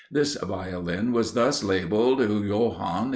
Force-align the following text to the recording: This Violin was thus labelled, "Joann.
This 0.09 0.33
Violin 0.35 1.11
was 1.13 1.33
thus 1.33 1.63
labelled, 1.63 2.21
"Joann. 2.21 3.09